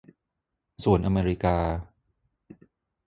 [0.83, 1.57] ส่วนอเมริกา